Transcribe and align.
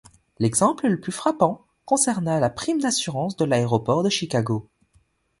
L’exemple 0.39 0.87
le 0.87 0.99
plus 0.99 1.11
frappant 1.11 1.67
concerna 1.85 2.39
la 2.39 2.49
prime 2.49 2.81
d’assurance 2.81 3.37
de 3.37 3.45
l’aéroport 3.45 4.01
de 4.01 4.09
Chicago. 4.09 4.67